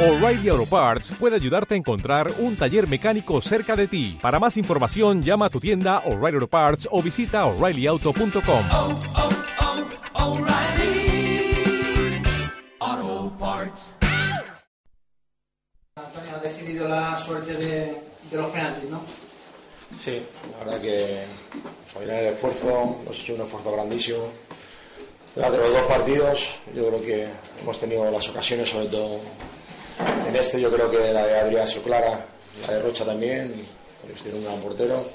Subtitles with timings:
[0.00, 4.16] O'Reilly Auto Parts puede ayudarte a encontrar un taller mecánico cerca de ti.
[4.22, 8.64] Para más información, llama a tu tienda O'Reilly Auto Parts o visita oreillyauto.com.
[8.72, 9.00] oh,
[12.80, 13.96] oh, Parts.
[15.96, 19.00] Antonio ha decidido la suerte de, de los penaltis, ¿no?
[19.98, 20.22] Sí,
[20.52, 21.24] la verdad que
[21.92, 24.28] pues, el esfuerzo, hemos hecho un esfuerzo grandísimo.
[25.34, 27.26] Durante los dos partidos, yo creo que
[27.62, 29.18] hemos tenido las ocasiones, sobre todo
[30.28, 32.26] en este, yo creo que la de Adrián ha sido clara,
[32.66, 33.52] la de Rocha también,
[34.04, 35.06] ellos tienen un gran portero,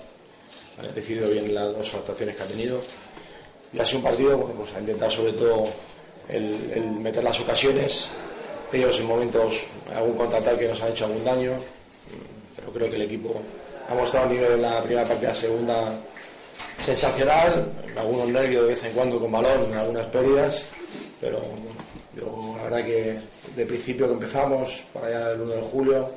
[0.79, 2.81] han decidido bien las dos actuaciones que ha tenido.
[3.71, 5.67] Y ha sido un partido, bueno, pues a intentar sobre todo
[6.29, 8.09] el, meter las ocasiones.
[8.71, 11.53] Ellos en momentos, algún contraataque nos han hecho algún daño,
[12.55, 13.39] pero creo que el equipo
[13.87, 15.99] ha mostrado un nivel en la primera parte de la segunda
[16.79, 20.65] sensacional, algunos nervios de vez en cuando con balón, algunas pérdidas,
[21.21, 21.39] pero
[22.81, 23.19] que
[23.55, 26.09] de principio que empezamos, para allá el 1 de julio,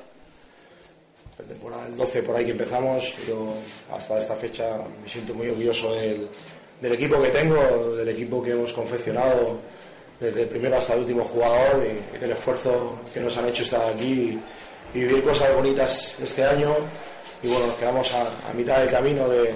[1.38, 3.52] del 12 por ahí que empezamos, yo
[3.92, 6.28] hasta esta fecha me siento muy orgulloso del,
[6.80, 9.58] del equipo que tengo, del equipo que hemos confeccionado
[10.18, 13.82] desde el primero hasta el último jugador y, del esfuerzo que nos han hecho estar
[13.92, 14.40] aquí
[14.94, 16.74] y, vivir cosas bonitas este año
[17.42, 19.52] y bueno, nos quedamos a, mitad del camino de,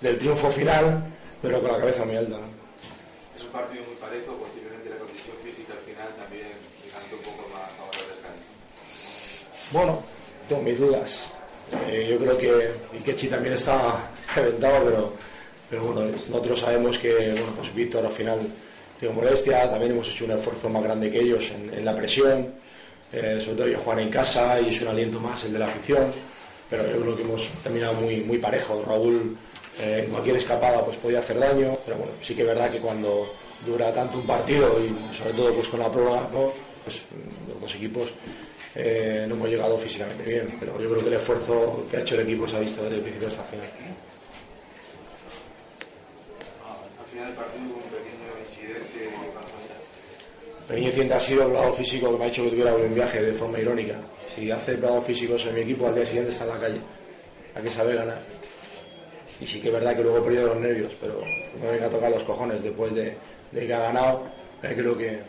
[0.00, 1.02] del triunfo final,
[1.42, 2.36] pero con la cabeza muy alta.
[3.48, 6.52] Un partido muy parejo, posiblemente la condición física al final también
[6.84, 8.44] gigante un poco más a favor del Cádiz.
[9.72, 10.02] Bueno,
[10.46, 11.32] tengo mis dudas.
[11.88, 15.12] Eh, yo creo que Ikechi también está reventado, pero,
[15.70, 18.38] pero bueno, nosotros sabemos que bueno, pues Víctor al final
[19.00, 22.52] tiene molestia, también hemos hecho un esfuerzo más grande que ellos en, en la presión,
[23.14, 25.68] eh, sobre todo ellos juegan en casa y es un aliento más el de la
[25.68, 26.12] afición,
[26.68, 28.84] pero yo creo que hemos terminado muy, muy parejo.
[28.86, 29.38] Raúl
[29.80, 33.32] eh, cualquier escapada pues podía hacer daño, pero bueno, sí que es verdad que cuando
[33.64, 36.52] dura tanto un partido y sobre todo pues con la prórroga, ¿no?
[36.84, 37.04] pues
[37.48, 38.08] los dos equipos
[38.74, 42.14] eh, no hemos llegado físicamente bien, pero yo creo que el esfuerzo que ha hecho
[42.14, 43.66] el equipo se ha visto desde el principio hasta el final.
[46.98, 49.10] Al final del partido hubo un pequeño incidente.
[50.70, 53.22] El incidente ha sido el grado físico que me ha hecho que tuviera un viaje
[53.22, 53.94] de forma irónica.
[54.34, 56.80] Si hace el grado físico en mi equipo, al día siguiente está en la calle.
[57.54, 58.18] Hay que saber ganar.
[59.40, 61.20] Y sí que es verdad que luego he perdido los nervios, pero
[61.62, 63.16] no venga a tocar los cojones después de,
[63.52, 64.24] de que ha ganado.
[64.62, 65.20] Eh, creo que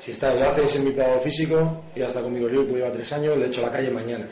[0.00, 3.36] si está, lo haces en mi grado físico, ya está conmigo Liverpool, lleva tres años,
[3.36, 4.26] le echo a la calle mañana.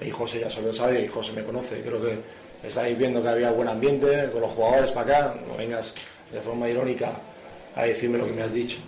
[0.00, 1.80] Y José ya se lo sabe y José me conoce.
[1.82, 2.18] Creo que
[2.66, 5.34] estáis viendo que había buen ambiente con los jugadores para acá.
[5.46, 5.94] No vengas
[6.32, 7.12] de forma irónica
[7.74, 8.78] a decirme lo que me has dicho,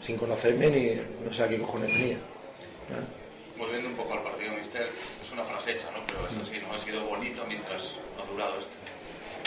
[0.00, 0.94] sin conocerme ni
[1.24, 2.16] no sé a qué cojones venía.
[2.16, 3.58] ¿eh?
[3.58, 4.86] Volviendo un poco al partido, Mister,
[5.22, 5.98] es una frase hecha, ¿no?
[6.06, 6.74] Pero es así, ¿no?
[6.74, 8.72] Ha sido bonito mientras ha durado esto.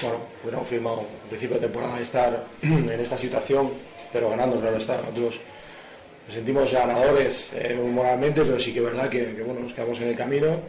[0.01, 3.71] Bueno, hubiéramos firmado al principio de temporada estar en esta situación,
[4.13, 4.97] pero ganando, claro está.
[4.97, 5.39] Nosotros
[6.25, 9.99] nos sentimos ganadores eh, moralmente, pero sí que es verdad que, que, bueno, nos quedamos
[10.01, 10.59] en el camino.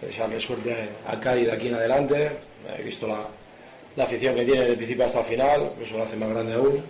[0.00, 2.32] Desearle suerte a Cádiz de aquí en adelante.
[2.78, 3.26] He visto la,
[3.96, 6.54] la afición que tiene desde el principio hasta el final, eso lo hace más grande
[6.54, 6.82] aún.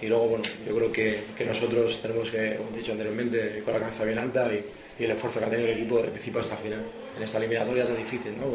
[0.00, 3.74] Y luego, bueno, yo creo que, que nosotros tenemos que, como he dicho anteriormente, con
[3.74, 4.64] la cabeza bien alta y,
[4.98, 6.82] y el esfuerzo que ha tenido el equipo desde el principio hasta el final.
[7.16, 8.46] En esta eliminatoria tan difícil, ¿no?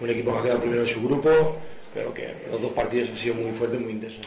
[0.00, 1.30] Un equipo que ha quedado primero en su grupo,
[1.92, 4.26] pero que los dos partidos han sido muy fuertes, muy intensos.